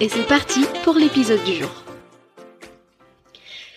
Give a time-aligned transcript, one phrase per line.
[0.00, 1.70] et c'est parti pour l'épisode du jour.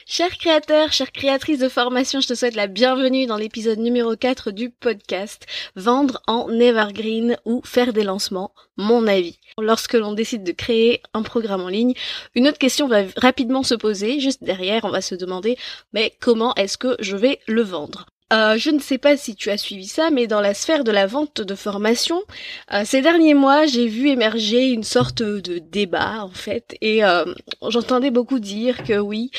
[0.07, 4.51] Chers créateurs, chères créatrices de formation, je te souhaite la bienvenue dans l'épisode numéro 4
[4.51, 5.45] du podcast
[5.75, 9.37] Vendre en Evergreen ou faire des lancements, mon avis.
[9.59, 11.95] Lorsque l'on décide de créer un programme en ligne,
[12.33, 14.21] une autre question va rapidement se poser.
[14.21, 15.57] Juste derrière, on va se demander,
[15.91, 18.05] mais comment est-ce que je vais le vendre?
[18.33, 20.91] Euh, je ne sais pas si tu as suivi ça, mais dans la sphère de
[20.91, 22.23] la vente de formation,
[22.73, 27.23] euh, ces derniers mois, j'ai vu émerger une sorte de débat en fait, et euh,
[27.67, 29.29] j'entendais beaucoup dire que oui,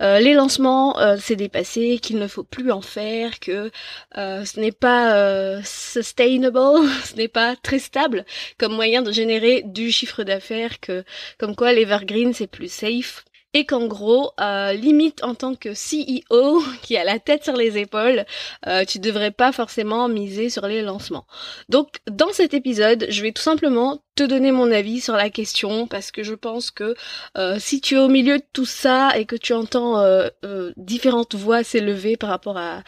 [0.00, 3.70] les lancements c'est dépassé, qu'il ne faut plus en faire, que
[4.14, 8.24] ce n'est pas sustainable, ce n'est pas très stable
[8.58, 11.04] comme moyen de générer du chiffre d'affaires, que
[11.38, 13.24] comme quoi l'evergreen c'est plus safe
[13.56, 17.78] et qu'en gros, euh, limite en tant que CEO qui a la tête sur les
[17.78, 18.26] épaules,
[18.66, 21.26] euh, tu devrais pas forcément miser sur les lancements.
[21.70, 25.86] Donc dans cet épisode, je vais tout simplement te donner mon avis sur la question
[25.86, 26.96] parce que je pense que
[27.36, 30.72] euh, si tu es au milieu de tout ça et que tu entends euh, euh,
[30.76, 32.82] différentes voix s'élever par rapport à,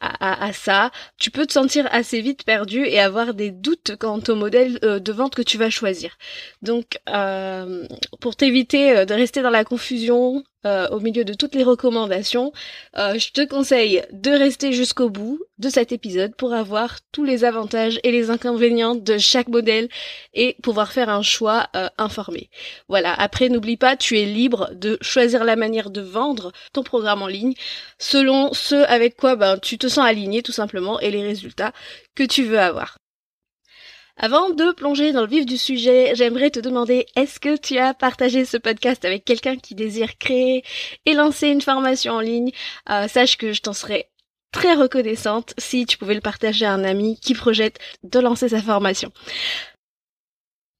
[0.00, 4.20] à, à, ça, tu peux te sentir assez vite perdu et avoir des doutes quant
[4.28, 6.18] au modèle de vente que tu vas choisir.
[6.60, 6.98] Donc
[8.20, 12.52] pour t'éviter de rester dans la confusion, euh, au milieu de toutes les recommandations,
[12.96, 17.44] euh, je te conseille de rester jusqu'au bout de cet épisode pour avoir tous les
[17.44, 19.88] avantages et les inconvénients de chaque modèle
[20.32, 22.50] et pouvoir faire un choix euh, informé.
[22.88, 27.22] Voilà, après n'oublie pas, tu es libre de choisir la manière de vendre ton programme
[27.22, 27.54] en ligne
[27.98, 31.72] selon ce avec quoi ben, tu te sens aligné tout simplement et les résultats
[32.14, 32.96] que tu veux avoir.
[34.16, 37.94] Avant de plonger dans le vif du sujet, j'aimerais te demander est-ce que tu as
[37.94, 40.62] partagé ce podcast avec quelqu'un qui désire créer
[41.04, 42.52] et lancer une formation en ligne?
[42.90, 44.08] Euh, Sache que je t'en serais
[44.52, 48.62] très reconnaissante si tu pouvais le partager à un ami qui projette de lancer sa
[48.62, 49.10] formation.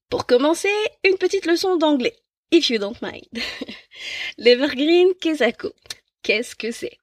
[0.09, 0.71] Pour commencer,
[1.03, 2.15] une petite leçon d'anglais,
[2.51, 3.27] if you don't mind.
[4.37, 5.73] L'Evergreen Kesako.
[6.23, 6.99] Qu'est-ce que c'est?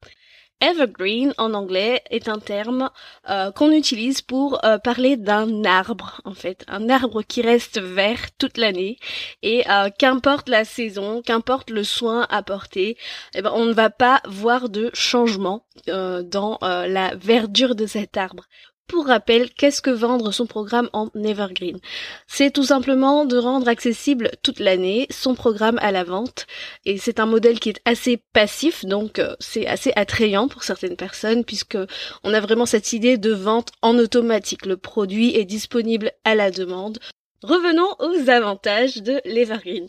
[0.62, 2.88] Evergreen en anglais est un terme
[3.28, 8.30] euh, qu'on utilise pour euh, parler d'un arbre en fait, un arbre qui reste vert
[8.38, 8.96] toute l'année
[9.42, 12.96] et euh, qu'importe la saison, qu'importe le soin apporté,
[13.34, 18.44] eh ben, on ne va pas voir de changement dans la verdure de cet arbre.
[18.86, 21.78] Pour rappel, qu'est-ce que vendre son programme en Evergreen?
[22.26, 26.46] C'est tout simplement de rendre accessible toute l'année son programme à la vente.
[26.84, 30.96] Et c'est un modèle qui est assez passif, donc euh, c'est assez attrayant pour certaines
[30.96, 31.78] personnes puisque
[32.22, 34.66] on a vraiment cette idée de vente en automatique.
[34.66, 36.98] Le produit est disponible à la demande.
[37.42, 39.88] Revenons aux avantages de l'Evergreen.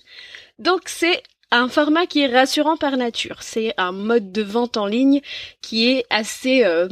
[0.59, 3.43] Donc c'est un format qui est rassurant par nature.
[3.43, 5.21] C'est un mode de vente en ligne
[5.61, 6.87] qui est assez euh,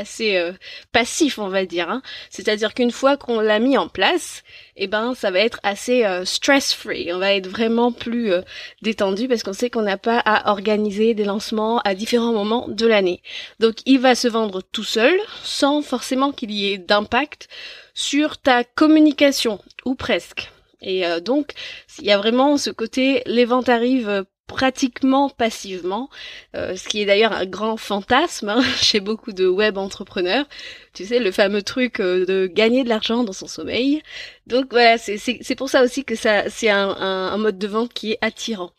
[0.00, 0.52] assez euh,
[0.92, 1.88] passif, on va dire.
[1.88, 2.02] Hein.
[2.30, 4.42] C'est-à-dire qu'une fois qu'on l'a mis en place,
[4.76, 7.12] eh ben ça va être assez euh, stress-free.
[7.12, 8.42] On va être vraiment plus euh,
[8.82, 12.86] détendu parce qu'on sait qu'on n'a pas à organiser des lancements à différents moments de
[12.86, 13.22] l'année.
[13.60, 17.48] Donc il va se vendre tout seul, sans forcément qu'il y ait d'impact
[17.94, 20.50] sur ta communication, ou presque.
[20.80, 21.52] Et donc,
[21.98, 26.10] il y a vraiment ce côté, les ventes arrivent pratiquement passivement,
[26.56, 30.44] euh, ce qui est d'ailleurs un grand fantasme hein, chez beaucoup de web entrepreneurs.
[30.92, 34.02] Tu sais, le fameux truc euh, de gagner de l'argent dans son sommeil.
[34.48, 38.18] Donc voilà, c'est pour ça aussi que ça c'est un, mode de vente qui est
[38.22, 38.72] attirant.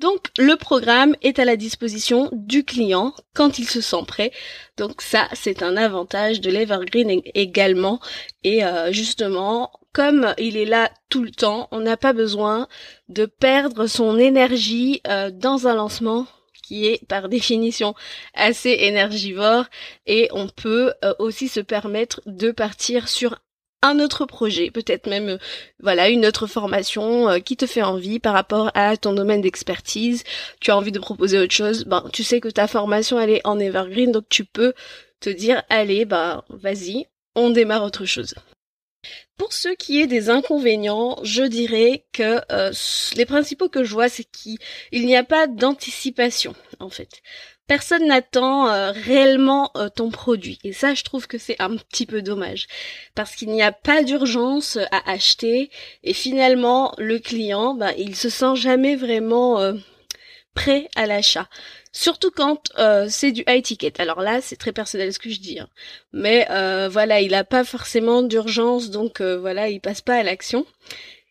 [0.00, 4.32] Donc le programme est à la disposition du client quand il se sent prêt.
[4.76, 8.00] Donc ça, c'est un avantage de l'Evergreen également.
[8.42, 12.68] Et euh, justement, comme il est là tout le temps, on n'a pas besoin
[13.08, 16.28] de perdre son énergie euh, dans un lancement
[16.62, 17.96] qui est par définition
[18.32, 19.64] assez énergivore
[20.06, 23.40] et on peut euh, aussi se permettre de partir sur
[23.82, 25.38] un autre projet, peut-être même euh,
[25.80, 30.22] voilà une autre formation qui te fait envie par rapport à ton domaine d'expertise.
[30.60, 33.44] Tu as envie de proposer autre chose, ben tu sais que ta formation elle est
[33.44, 34.74] en evergreen donc tu peux
[35.18, 38.36] te dire allez bah vas-y, on démarre autre chose.
[39.36, 42.72] Pour ce qui est des inconvénients, je dirais que euh,
[43.16, 44.58] les principaux que je vois, c'est qu'il
[44.92, 47.22] n'y a pas d'anticipation, en fait
[47.68, 50.58] personne n'attend euh, réellement euh, ton produit.
[50.64, 52.66] Et ça, je trouve que c'est un petit peu dommage.
[53.14, 55.70] Parce qu'il n'y a pas d'urgence à acheter.
[56.02, 59.74] Et finalement, le client, ben, il se sent jamais vraiment
[60.54, 61.46] prêt à l'achat.
[62.00, 62.62] Surtout quand
[63.08, 63.92] c'est du high ticket.
[63.98, 65.58] Alors là, c'est très personnel ce que je dis.
[65.58, 65.68] Hein.
[66.12, 66.46] Mais
[66.88, 70.64] voilà, il n'a pas forcément d'urgence, donc voilà, il passe pas à l'action.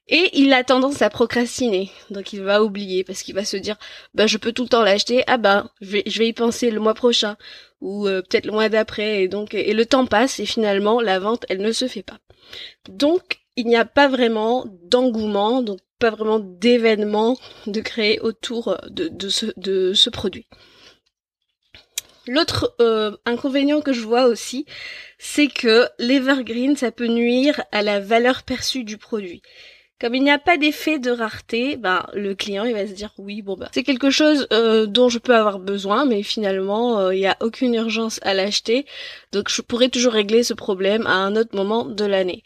[0.10, 1.92] Et il a tendance à procrastiner.
[2.10, 3.76] Donc il va oublier parce qu'il va se dire
[4.14, 6.72] bah je peux tout le temps l'acheter, ah bah je vais, je vais y penser
[6.72, 7.36] le mois prochain
[7.82, 11.20] ou euh, peut-être le mois d'après et donc et le temps passe et finalement la
[11.20, 12.20] vente elle ne se fait pas.
[12.88, 19.10] Donc il n'y a pas vraiment d'engouement, donc pas vraiment d'événement de créer autour de,
[19.10, 20.48] de, ce, produit.
[22.28, 24.66] L'autre euh, inconvénient que je vois aussi,
[25.18, 29.42] c'est que l'evergreen, ça peut nuire à la valeur perçue du produit.
[30.00, 33.12] Comme il n'y a pas d'effet de rareté, ben le client il va se dire
[33.18, 37.16] oui bon bah c'est quelque chose euh, dont je peux avoir besoin, mais finalement euh,
[37.16, 38.86] il n'y a aucune urgence à l'acheter,
[39.32, 42.44] donc je pourrais toujours régler ce problème à un autre moment de l'année.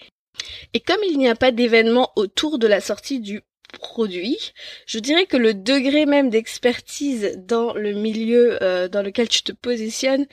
[0.74, 3.42] Et comme il n'y a pas d'événement autour de la sortie du
[3.80, 4.38] produit,
[4.86, 9.52] je dirais que le degré même d'expertise dans le milieu euh, dans lequel tu te
[9.52, 10.28] positionnes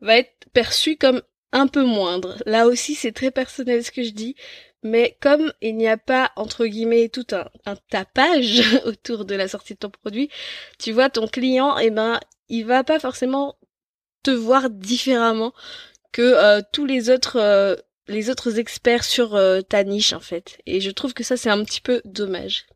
[0.00, 1.22] va être perçu comme
[1.52, 2.36] un peu moindre.
[2.46, 4.34] Là aussi c'est très personnel ce que je dis,
[4.82, 9.74] mais comme il n'y a pas, entre guillemets, tout un, tapage autour de la sortie
[9.74, 10.30] de ton produit,
[10.78, 12.18] tu vois, ton client, eh ben,
[12.48, 13.56] il va pas forcément
[14.22, 15.52] te voir différemment
[16.12, 17.76] que euh, tous les autres euh,
[18.10, 20.58] les autres experts sur euh, ta niche en fait.
[20.66, 22.66] Et je trouve que ça c'est un petit peu dommage.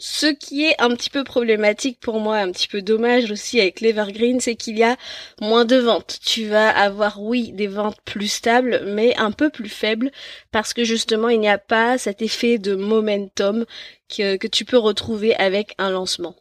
[0.00, 3.80] Ce qui est un petit peu problématique pour moi, un petit peu dommage aussi avec
[3.80, 4.96] l'Evergreen, c'est qu'il y a
[5.40, 6.20] moins de ventes.
[6.24, 10.12] Tu vas avoir, oui, des ventes plus stables, mais un peu plus faibles,
[10.52, 13.66] parce que justement, il n'y a pas cet effet de momentum
[14.08, 16.34] que, tu peux retrouver avec un lancement.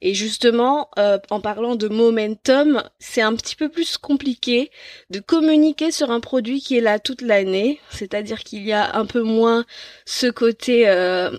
[0.00, 4.70] Et justement, euh, en parlant de momentum, c'est un petit peu plus compliqué
[5.10, 9.06] de communiquer sur un produit qui est là toute l'année, c'est-à-dire qu'il y a un
[9.06, 9.64] peu moins
[10.04, 11.30] ce côté euh,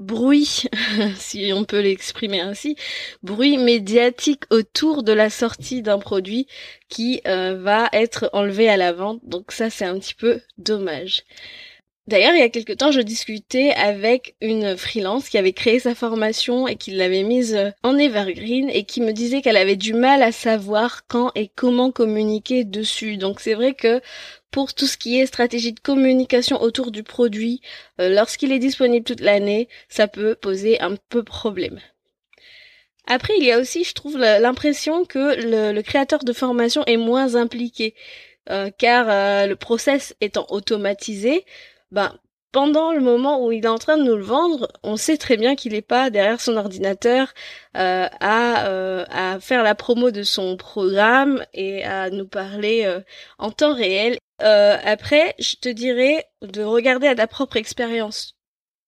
[0.00, 0.64] bruit,
[1.16, 2.76] si on peut l'exprimer ainsi,
[3.22, 6.46] bruit médiatique autour de la sortie d'un produit
[6.88, 9.20] qui euh, va être enlevé à la vente.
[9.24, 11.24] Donc ça, c'est un petit peu dommage.
[12.06, 15.94] D'ailleurs, il y a quelque temps, je discutais avec une freelance qui avait créé sa
[15.94, 20.22] formation et qui l'avait mise en evergreen et qui me disait qu'elle avait du mal
[20.22, 23.16] à savoir quand et comment communiquer dessus.
[23.16, 24.02] Donc c'est vrai que
[24.54, 27.60] pour tout ce qui est stratégie de communication autour du produit,
[28.00, 31.80] euh, lorsqu'il est disponible toute l'année, ça peut poser un peu problème.
[33.08, 37.34] Après, il y a aussi, je trouve, l'impression que le, créateur de formation est moins
[37.34, 37.96] impliqué,
[38.48, 41.44] euh, car euh, le process étant automatisé,
[41.94, 42.14] ben
[42.52, 45.36] pendant le moment où il est en train de nous le vendre, on sait très
[45.36, 47.32] bien qu'il n'est pas derrière son ordinateur
[47.74, 52.86] à, à faire la promo de son programme et à nous parler
[53.38, 54.18] en temps réel.
[54.42, 58.34] Euh, après, je te dirais de regarder à ta propre expérience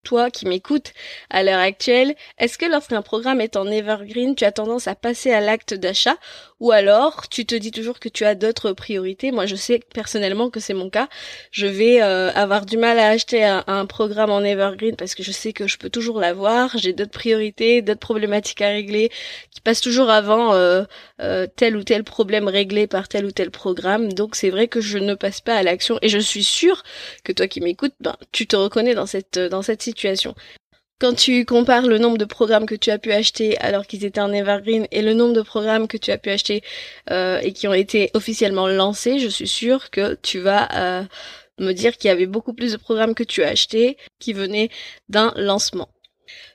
[0.06, 0.92] toi qui m'écoutes
[1.30, 5.32] à l'heure actuelle, est-ce que lorsqu'un programme est en evergreen, tu as tendance à passer
[5.32, 6.16] à l'acte d'achat
[6.60, 9.32] ou alors tu te dis toujours que tu as d'autres priorités?
[9.32, 11.08] Moi, je sais personnellement que c'est mon cas.
[11.50, 15.32] Je vais euh, avoir du mal à acheter un, programme en evergreen parce que je
[15.32, 16.78] sais que je peux toujours l'avoir.
[16.78, 19.10] J'ai d'autres priorités, d'autres problématiques à régler
[19.50, 20.84] qui passent toujours avant euh,
[21.20, 24.12] euh, tel ou tel problème réglé par tel ou tel programme.
[24.12, 26.84] Donc c'est vrai que je ne passe pas à l'action et je suis sûre
[27.24, 29.95] que toi qui m'écoutes, ben, tu te reconnais dans cette dans cette situation
[30.98, 34.20] quand tu compares le nombre de programmes que tu as pu acheter alors qu'ils étaient
[34.20, 36.62] en evergreen et le nombre de programmes que tu as pu acheter
[37.10, 41.04] euh, et qui ont été officiellement lancés, je suis sûre que tu vas euh,
[41.58, 44.70] me dire qu'il y avait beaucoup plus de programmes que tu as achetés qui venaient
[45.08, 45.90] d'un lancement.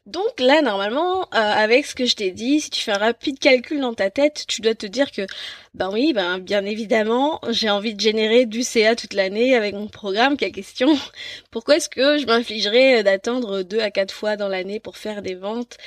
[0.06, 3.40] Donc là, normalement, euh, avec ce que je t'ai dit, si tu fais un rapide
[3.40, 5.26] calcul dans ta tête, tu dois te dire que,
[5.74, 9.88] ben oui, ben bien évidemment, j'ai envie de générer du CA toute l'année avec mon
[9.88, 10.38] programme.
[10.38, 10.98] Quelle question
[11.52, 15.36] Pourquoi est-ce que je m'infligerais d'attendre deux à quatre fois dans l'année pour faire des
[15.36, 15.78] ventes?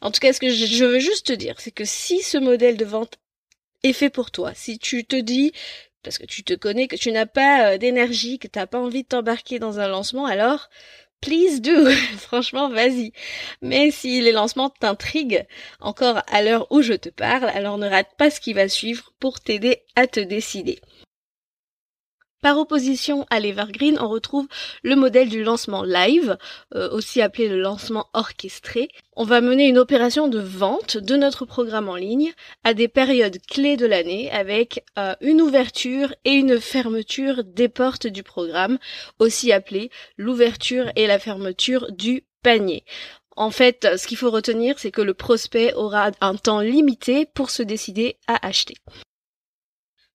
[0.00, 2.76] En tout cas, ce que je veux juste te dire, c'est que si ce modèle
[2.76, 3.14] de vente
[3.82, 5.52] est fait pour toi, si tu te dis
[6.04, 8.78] parce que tu te connais, que tu n'as pas euh, d'énergie, que tu n'as pas
[8.78, 10.68] envie de t'embarquer dans un lancement, alors
[11.24, 11.90] please do.
[12.18, 13.12] Franchement, vas-y.
[13.62, 15.46] Mais si les lancements t'intriguent
[15.80, 19.12] encore à l'heure où je te parle, alors ne rate pas ce qui va suivre
[19.18, 20.80] pour t'aider à te décider.
[22.44, 24.46] Par opposition à l'Evergreen, on retrouve
[24.82, 26.36] le modèle du lancement live,
[26.74, 28.90] euh, aussi appelé le lancement orchestré.
[29.16, 33.38] On va mener une opération de vente de notre programme en ligne à des périodes
[33.48, 38.78] clés de l'année avec euh, une ouverture et une fermeture des portes du programme,
[39.18, 42.84] aussi appelée l'ouverture et la fermeture du panier.
[43.36, 47.48] En fait, ce qu'il faut retenir, c'est que le prospect aura un temps limité pour
[47.48, 48.74] se décider à acheter.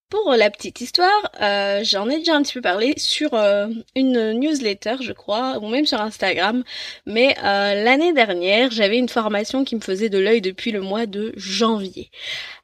[0.10, 4.32] Pour la petite histoire, euh, j'en ai déjà un petit peu parlé sur euh, une
[4.34, 6.64] newsletter, je crois, ou même sur Instagram.
[7.06, 11.06] Mais euh, l'année dernière, j'avais une formation qui me faisait de l'œil depuis le mois
[11.06, 12.10] de janvier.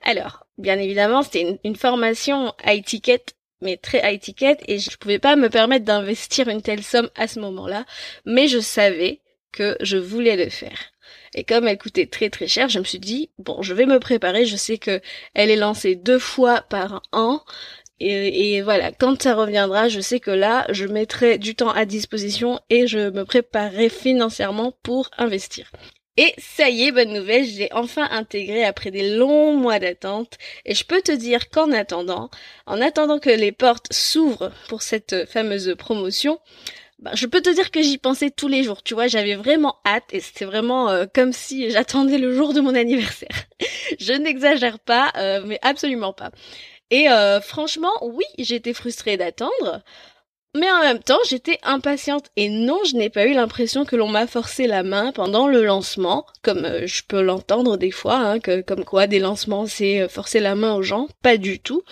[0.02, 5.20] Alors, bien évidemment, c'était une, formation à étiquette mais très high ticket et je pouvais
[5.20, 7.86] pas me permettre d'investir une telle somme à ce moment-là,
[8.26, 9.22] mais je savais
[9.82, 10.92] je voulais le faire.
[11.34, 14.00] Et comme elle coûtait très très cher, je me suis dit bon, je vais me
[14.00, 14.46] préparer.
[14.46, 15.02] Je sais que
[15.34, 17.42] elle est lancée deux fois par an.
[18.00, 21.86] Et, et, voilà, quand ça reviendra, je sais que là, je mettrai du temps à
[21.86, 25.72] disposition et je me préparerai financièrement pour investir.
[26.18, 30.38] Et ça y est, bonne nouvelle, je l'ai enfin intégré après des longs mois d'attente.
[30.66, 32.30] Et je peux te dire qu'en attendant,
[32.66, 36.40] en attendant que les portes s'ouvrent pour cette fameuse promotion,
[37.00, 38.82] bah, je peux te dire que j'y pensais tous les jours.
[38.82, 42.62] Tu vois, j'avais vraiment hâte et c'était vraiment euh, comme si j'attendais le jour de
[42.62, 43.46] mon anniversaire.
[44.00, 46.32] je n'exagère pas, euh, mais absolument pas.
[46.92, 49.84] Et euh, franchement, oui, j'étais frustrée d'attendre.
[50.56, 54.08] Mais en même temps, j'étais impatiente et non, je n'ai pas eu l'impression que l'on
[54.08, 58.62] m'a forcé la main pendant le lancement, comme je peux l'entendre des fois, hein, que
[58.62, 61.84] comme quoi des lancements c'est forcer la main aux gens, pas du tout.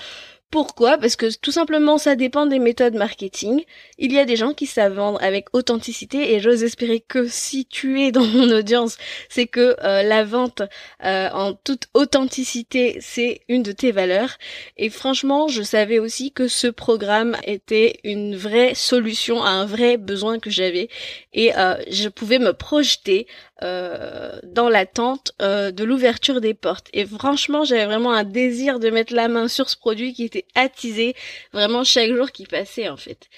[0.53, 0.99] Pourquoi?
[0.99, 3.63] Parce que tout simplement ça dépend des méthodes marketing.
[3.97, 7.65] Il y a des gens qui savent vendre avec authenticité et j'ose espérer que si
[7.65, 8.97] tu es dans mon audience,
[9.29, 10.61] c'est que euh, la vente
[11.03, 14.37] euh, en toute authenticité, c'est une de tes valeurs.
[14.77, 19.97] Et franchement, je savais aussi que ce programme était une vraie solution à un vrai
[19.97, 20.87] besoin que j'avais
[21.33, 23.25] et euh, je pouvais me projeter
[23.63, 26.87] euh, dans l'attente euh, de l'ouverture des portes.
[26.93, 30.45] Et franchement, j'avais vraiment un désir de mettre la main sur ce produit qui était
[30.53, 31.15] attisé
[31.53, 33.29] vraiment chaque jour qui passait en fait.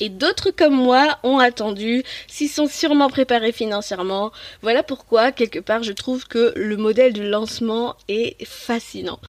[0.00, 4.32] Et d'autres comme moi ont attendu, s'y sont sûrement préparés financièrement.
[4.62, 9.20] Voilà pourquoi, quelque part, je trouve que le modèle du lancement est fascinant.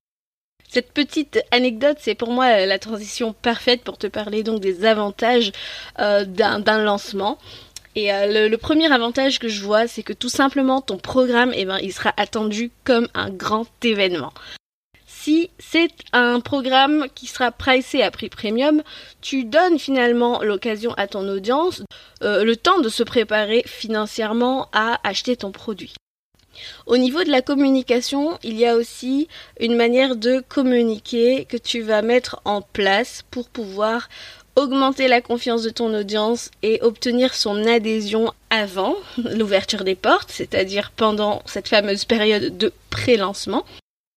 [0.70, 5.52] Cette petite anecdote, c'est pour moi la transition parfaite pour te parler donc des avantages
[6.00, 7.38] euh, d'un lancement.
[7.96, 11.66] Et euh, le, premier avantage que je vois, c'est que tout simplement ton programme, eh
[11.66, 14.34] ben, il sera attendu comme un grand événement.
[15.06, 18.82] Si c'est un programme qui sera pricé à prix premium,
[19.22, 21.84] tu donnes finalement l'occasion à ton audience,
[22.24, 25.94] euh, le temps de se préparer financièrement à acheter ton produit.
[26.86, 29.28] Au niveau de la communication, il y a aussi
[29.60, 34.10] une manière de communiquer que tu vas mettre en place pour pouvoir
[34.56, 40.92] augmenter la confiance de ton audience et obtenir son adhésion avant l'ouverture des portes, c'est-à-dire
[40.96, 43.66] pendant cette fameuse période de pré-lancement.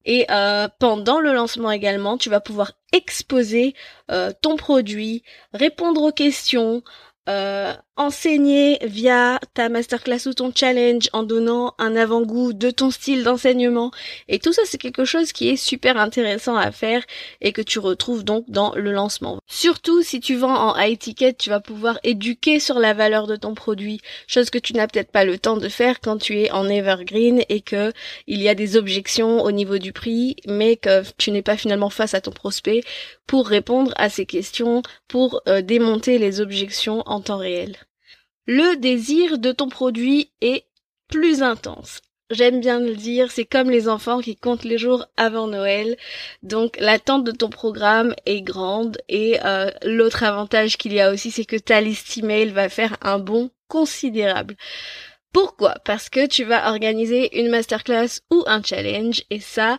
[0.07, 3.75] Et euh, pendant le lancement également, tu vas pouvoir exposer
[4.11, 5.23] euh, ton produit,
[5.55, 6.83] répondre aux questions,
[7.29, 13.23] euh, enseigner via ta masterclass ou ton challenge en donnant un avant-goût de ton style
[13.23, 13.93] d'enseignement.
[14.29, 17.05] Et tout ça, c'est quelque chose qui est super intéressant à faire
[17.41, 19.39] et que tu retrouves donc dans le lancement.
[19.47, 23.37] Surtout si tu vends en high ticket, tu vas pouvoir éduquer sur la valeur de
[23.37, 26.51] ton produit, chose que tu n'as peut-être pas le temps de faire quand tu es
[26.51, 27.93] en evergreen et que
[28.27, 31.91] il y a des objections au niveau du prix, mais que tu n'es pas finalement
[31.91, 32.83] face à ton prospect
[33.27, 37.77] pour répondre à ces questions, pour euh, démonter les objections temps réel
[38.47, 40.67] le désir de ton produit est
[41.09, 42.01] plus intense.
[42.31, 45.97] J'aime bien le dire, c'est comme les enfants qui comptent les jours avant Noël.
[46.43, 51.31] Donc l'attente de ton programme est grande et euh, l'autre avantage qu'il y a aussi,
[51.31, 54.57] c'est que ta liste email va faire un bond considérable.
[55.33, 55.75] Pourquoi?
[55.85, 59.79] Parce que tu vas organiser une masterclass ou un challenge et ça,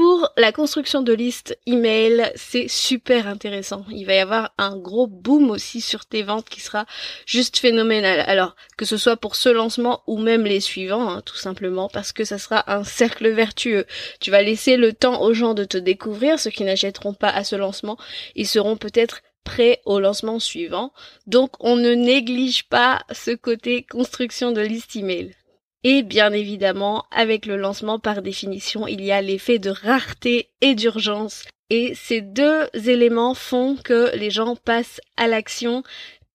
[0.00, 3.84] pour la construction de listes email, c'est super intéressant.
[3.90, 6.86] Il va y avoir un gros boom aussi sur tes ventes qui sera
[7.26, 8.20] juste phénoménal.
[8.20, 12.12] Alors, que ce soit pour ce lancement ou même les suivants, hein, tout simplement, parce
[12.12, 13.84] que ça sera un cercle vertueux.
[14.20, 17.44] Tu vas laisser le temps aux gens de te découvrir, ceux qui n'achèteront pas à
[17.44, 17.98] ce lancement,
[18.34, 20.94] ils seront peut-être prêts au lancement suivant.
[21.26, 25.34] Donc, on ne néglige pas ce côté construction de liste email.
[25.82, 30.74] Et bien évidemment, avec le lancement, par définition, il y a l'effet de rareté et
[30.74, 31.44] d'urgence.
[31.70, 35.82] Et ces deux éléments font que les gens passent à l'action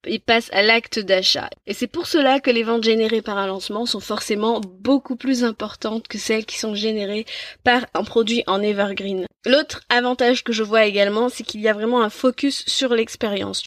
[0.05, 1.49] et passe à l'acte d'achat.
[1.67, 5.43] Et c'est pour cela que les ventes générées par un lancement sont forcément beaucoup plus
[5.43, 7.25] importantes que celles qui sont générées
[7.63, 9.25] par un produit en evergreen.
[9.45, 13.63] L'autre avantage que je vois également, c'est qu'il y a vraiment un focus sur l'expérience.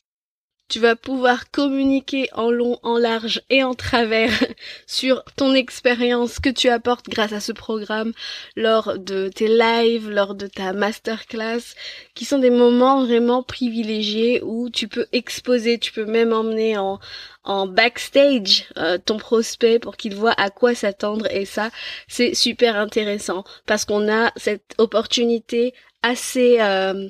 [0.68, 4.30] Tu vas pouvoir communiquer en long, en large et en travers
[4.86, 8.12] sur ton expérience que tu apportes grâce à ce programme
[8.54, 11.74] lors de tes lives, lors de ta masterclass,
[12.14, 16.98] qui sont des moments vraiment privilégiés où tu peux exposer, tu peux même emmener en,
[17.66, 21.26] backstage euh, ton prospect pour qu'il voit à quoi s'attendre.
[21.30, 21.70] Et ça
[22.06, 25.72] c'est super intéressant parce qu'on a cette opportunité
[26.02, 27.08] assez euh,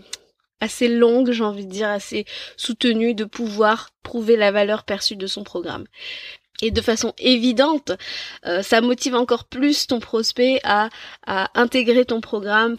[0.60, 2.24] assez longue, j'ai envie de dire, assez
[2.56, 5.84] soutenue de pouvoir prouver la valeur perçue de son programme.
[6.60, 7.92] Et de façon évidente,
[8.46, 10.88] euh, ça motive encore plus ton prospect à,
[11.26, 12.76] à intégrer ton programme.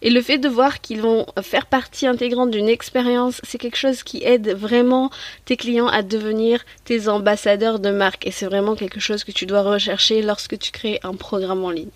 [0.00, 4.02] Et le fait de voir qu'ils vont faire partie intégrante d'une expérience, c'est quelque chose
[4.02, 5.10] qui aide vraiment
[5.44, 8.26] tes clients à devenir tes ambassadeurs de marque.
[8.26, 11.70] Et c'est vraiment quelque chose que tu dois rechercher lorsque tu crées un programme en
[11.70, 11.90] ligne.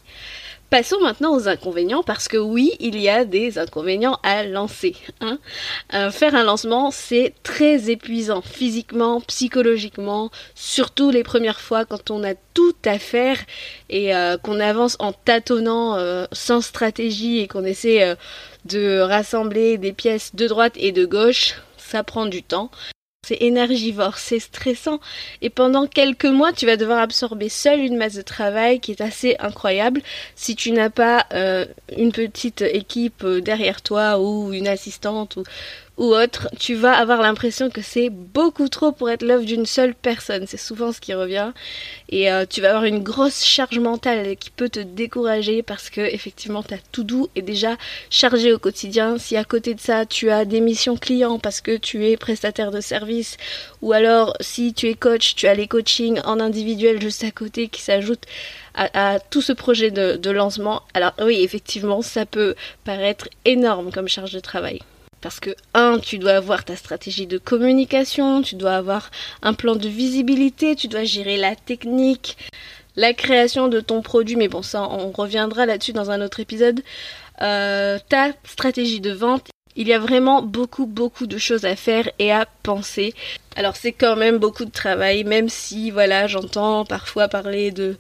[0.68, 4.96] Passons maintenant aux inconvénients parce que oui, il y a des inconvénients à lancer.
[5.20, 5.38] Hein.
[5.94, 12.24] Euh, faire un lancement, c'est très épuisant physiquement, psychologiquement, surtout les premières fois quand on
[12.24, 13.38] a tout à faire
[13.90, 18.16] et euh, qu'on avance en tâtonnant euh, sans stratégie et qu'on essaie
[18.64, 21.54] de rassembler des pièces de droite et de gauche.
[21.76, 22.72] Ça prend du temps
[23.26, 25.00] c'est énergivore, c'est stressant.
[25.42, 29.00] Et pendant quelques mois, tu vas devoir absorber seul une masse de travail qui est
[29.00, 30.00] assez incroyable
[30.36, 31.66] si tu n'as pas euh,
[31.96, 35.38] une petite équipe euh, derrière toi ou une assistante
[35.96, 39.94] ou autre, tu vas avoir l'impression que c'est beaucoup trop pour être l'œuvre d'une seule
[39.94, 40.46] personne.
[40.46, 41.52] C'est souvent ce qui revient.
[42.10, 46.02] Et euh, tu vas avoir une grosse charge mentale qui peut te décourager parce que
[46.02, 47.76] effectivement ta tout doux est déjà
[48.10, 49.16] chargé au quotidien.
[49.16, 52.70] Si à côté de ça tu as des missions clients parce que tu es prestataire
[52.70, 53.38] de service
[53.80, 57.68] ou alors si tu es coach, tu as les coachings en individuel juste à côté
[57.68, 58.26] qui s'ajoutent
[58.74, 60.82] à, tout ce projet de lancement.
[60.92, 64.80] Alors oui, effectivement, ça peut paraître énorme comme charge de travail.
[65.26, 69.10] Parce que, un, tu dois avoir ta stratégie de communication, tu dois avoir
[69.42, 72.36] un plan de visibilité, tu dois gérer la technique,
[72.94, 76.80] la création de ton produit, mais bon, ça, on reviendra là-dessus dans un autre épisode.
[77.42, 82.08] Euh, ta stratégie de vente, il y a vraiment beaucoup, beaucoup de choses à faire
[82.20, 83.12] et à penser.
[83.56, 87.96] Alors, c'est quand même beaucoup de travail, même si, voilà, j'entends parfois parler de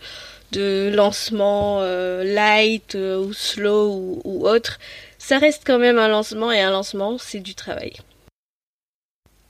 [0.52, 4.78] de lancement euh, light euh, ou slow ou, ou autre
[5.26, 7.94] ça reste quand même un lancement et un lancement, c'est du travail.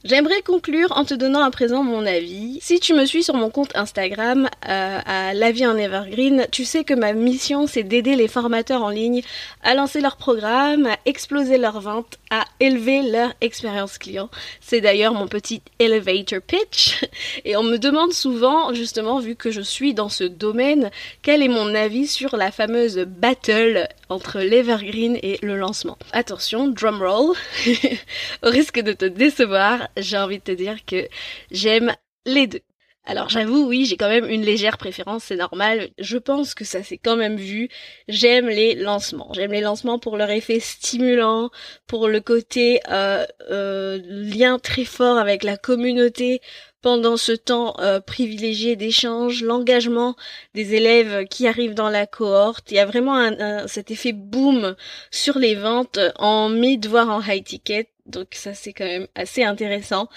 [0.05, 2.61] J'aimerais conclure en te donnant à présent mon avis.
[2.63, 6.65] Si tu me suis sur mon compte Instagram euh, à La vie en Evergreen, tu
[6.65, 9.21] sais que ma mission c'est d'aider les formateurs en ligne
[9.63, 14.31] à lancer leur programme, à exploser leurs ventes, à élever leur expérience client.
[14.63, 17.05] C'est d'ailleurs mon petit elevator pitch.
[17.45, 21.49] Et on me demande souvent, justement, vu que je suis dans ce domaine, quel est
[21.49, 25.99] mon avis sur la fameuse battle entre l'Evergreen et le lancement.
[26.13, 27.37] Attention, drum roll,
[28.43, 31.09] au risque de te décevoir, j'ai envie de te dire que
[31.51, 32.63] j'aime les deux.
[33.09, 35.91] Alors j'avoue, oui, j'ai quand même une légère préférence, c'est normal.
[35.99, 37.69] Je pense que ça s'est quand même vu.
[38.09, 39.33] J'aime les lancements.
[39.33, 41.51] J'aime les lancements pour leur effet stimulant,
[41.87, 46.41] pour le côté euh, euh, lien très fort avec la communauté
[46.87, 50.15] pendant ce temps euh, privilégié d'échange, l'engagement
[50.55, 52.71] des élèves qui arrivent dans la cohorte.
[52.71, 54.77] Il y a vraiment un, cet effet boom
[55.11, 59.43] sur les ventes en mid voire en high ticket donc ça c'est quand même assez
[59.43, 60.09] intéressant.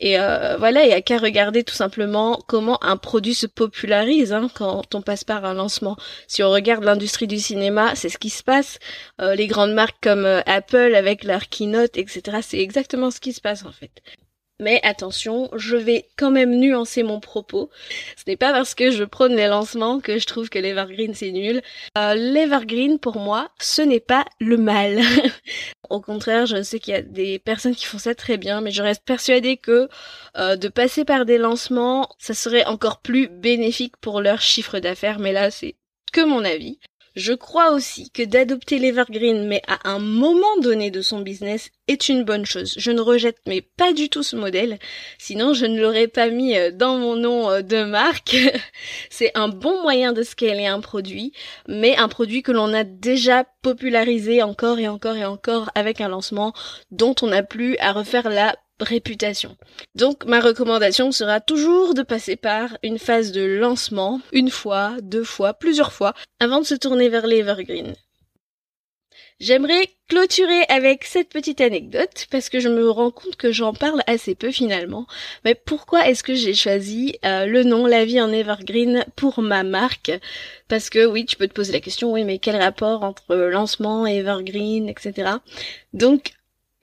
[0.00, 4.34] Et euh, voilà, il y a qu'à regarder tout simplement comment un produit se popularise
[4.34, 5.96] hein, quand on passe par un lancement.
[6.26, 8.78] Si on regarde l'industrie du cinéma, c'est ce qui se passe.
[9.22, 12.40] Euh, les grandes marques comme euh, Apple avec leur keynote, etc.
[12.42, 14.02] C'est exactement ce qui se passe en fait.
[14.60, 17.70] Mais attention, je vais quand même nuancer mon propos.
[18.16, 21.30] Ce n'est pas parce que je prône les lancements que je trouve que l'Evergreen c'est
[21.30, 21.62] nul.
[21.96, 24.98] Euh, L'Evergreen pour moi, ce n'est pas le mal.
[25.90, 28.72] Au contraire, je sais qu'il y a des personnes qui font ça très bien, mais
[28.72, 29.88] je reste persuadée que
[30.36, 35.20] euh, de passer par des lancements, ça serait encore plus bénéfique pour leur chiffre d'affaires.
[35.20, 35.76] Mais là, c'est
[36.12, 36.78] que mon avis.
[37.16, 42.08] Je crois aussi que d'adopter l'Evergreen mais à un moment donné de son business est
[42.08, 42.74] une bonne chose.
[42.76, 44.78] Je ne rejette mais pas du tout ce modèle,
[45.18, 48.36] sinon je ne l'aurais pas mis euh, dans mon nom euh, de marque.
[49.10, 51.32] C'est un bon moyen de scaler un produit,
[51.66, 56.08] mais un produit que l'on a déjà popularisé encore et encore et encore avec un
[56.08, 56.52] lancement
[56.90, 59.56] dont on n'a plus à refaire la réputation.
[59.94, 65.24] Donc ma recommandation sera toujours de passer par une phase de lancement, une fois, deux
[65.24, 67.94] fois, plusieurs fois, avant de se tourner vers l'Evergreen.
[69.40, 74.02] J'aimerais clôturer avec cette petite anecdote parce que je me rends compte que j'en parle
[74.08, 75.06] assez peu finalement.
[75.44, 79.62] Mais pourquoi est-ce que j'ai choisi euh, le nom La vie en evergreen pour ma
[79.62, 80.10] marque?
[80.66, 84.06] Parce que oui, tu peux te poser la question, oui, mais quel rapport entre lancement,
[84.08, 85.34] evergreen, etc.
[85.92, 86.32] Donc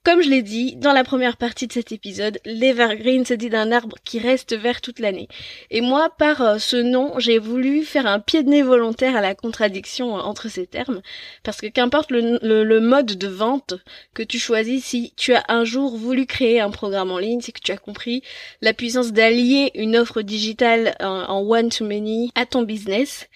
[0.05, 3.71] comme je l'ai dit dans la première partie de cet épisode, l'evergreen se dit d'un
[3.71, 5.27] arbre qui reste vert toute l'année.
[5.71, 9.21] Et moi, par euh, ce nom, j'ai voulu faire un pied de nez volontaire à
[9.21, 11.01] la contradiction euh, entre ces termes,
[11.41, 13.73] parce que qu'importe le, mode de vente
[14.13, 17.51] que tu choisis, si tu as un jour voulu créer un programme en ligne, c'est
[17.51, 18.21] que tu as compris
[18.61, 23.27] la puissance d'allier une offre digitale en one-to-many à ton business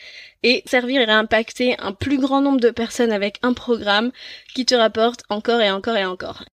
[0.44, 4.12] et servir et impacter un plus grand nombre de personnes avec un programme
[4.54, 6.44] qui te rapporte encore et encore et encore.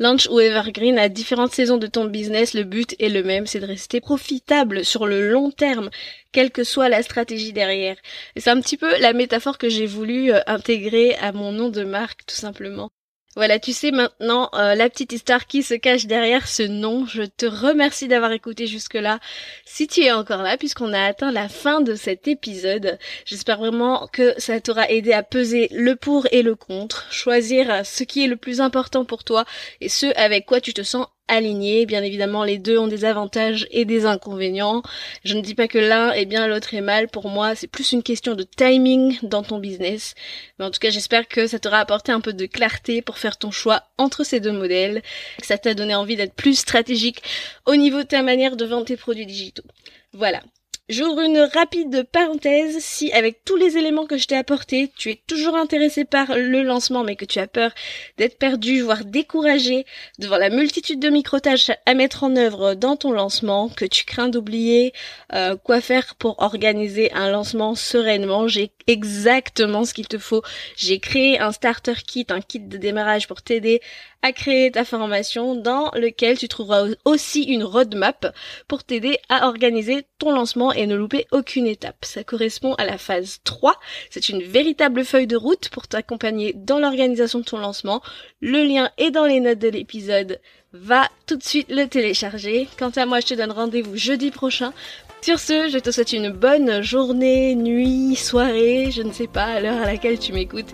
[0.00, 3.60] Launch ou Evergreen, à différentes saisons de ton business, le but est le même, c'est
[3.60, 5.90] de rester profitable sur le long terme,
[6.32, 7.96] quelle que soit la stratégie derrière.
[8.36, 11.82] C'est un petit peu la métaphore que j'ai voulu euh, intégrer à mon nom de
[11.84, 12.90] marque, tout simplement.
[13.38, 17.06] Voilà, tu sais maintenant euh, la petite histoire qui se cache derrière ce nom.
[17.06, 19.20] Je te remercie d'avoir écouté jusque-là.
[19.64, 24.08] Si tu es encore là, puisqu'on a atteint la fin de cet épisode, j'espère vraiment
[24.12, 28.26] que ça t'aura aidé à peser le pour et le contre, choisir ce qui est
[28.26, 29.44] le plus important pour toi
[29.80, 31.86] et ce avec quoi tu te sens alignés.
[31.86, 34.82] Bien évidemment, les deux ont des avantages et des inconvénients.
[35.24, 37.08] Je ne dis pas que l'un est bien, l'autre est mal.
[37.08, 40.14] Pour moi, c'est plus une question de timing dans ton business.
[40.58, 43.38] Mais en tout cas, j'espère que ça t'aura apporté un peu de clarté pour faire
[43.38, 45.02] ton choix entre ces deux modèles,
[45.42, 47.22] ça t'a donné envie d'être plus stratégique
[47.66, 49.64] au niveau de ta manière de vendre tes produits digitaux.
[50.12, 50.42] Voilà.
[50.88, 52.78] J'ouvre une rapide parenthèse.
[52.78, 56.62] Si avec tous les éléments que je t'ai apportés, tu es toujours intéressé par le
[56.62, 57.72] lancement mais que tu as peur
[58.16, 59.84] d'être perdu, voire découragé
[60.18, 64.30] devant la multitude de micro-tâches à mettre en œuvre dans ton lancement, que tu crains
[64.30, 64.94] d'oublier
[65.34, 70.42] euh, quoi faire pour organiser un lancement sereinement, j'ai exactement ce qu'il te faut.
[70.74, 73.82] J'ai créé un starter kit, un kit de démarrage pour t'aider
[74.22, 78.34] à créer ta formation dans lequel tu trouveras aussi une roadmap
[78.66, 82.04] pour t'aider à organiser ton lancement et ne louper aucune étape.
[82.04, 83.74] Ça correspond à la phase 3.
[84.10, 88.00] C'est une véritable feuille de route pour t'accompagner dans l'organisation de ton lancement.
[88.40, 90.40] Le lien est dans les notes de l'épisode.
[90.72, 92.68] Va tout de suite le télécharger.
[92.78, 94.72] Quant à moi, je te donne rendez-vous jeudi prochain
[95.20, 99.60] sur ce, je te souhaite une bonne journée, nuit, soirée, je ne sais pas à
[99.60, 100.72] l'heure à laquelle tu m'écoutes.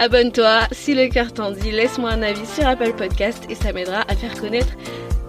[0.00, 4.02] Abonne-toi, si le cœur t'en dit, laisse-moi un avis sur Apple Podcast et ça m'aidera
[4.08, 4.72] à faire connaître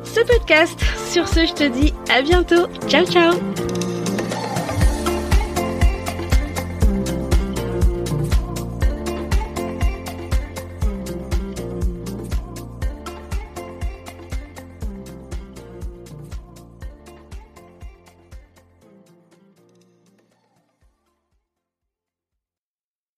[0.03, 0.79] ce podcast.
[1.11, 2.67] Sur ce, je te dis à bientôt.
[2.87, 4.04] Ciao ciao